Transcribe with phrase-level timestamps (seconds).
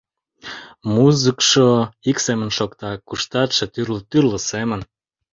[0.95, 1.67] Музыкшо
[2.09, 4.81] ик семын шокта, куштатше тӱрлӧ-тӱрлӧ семын.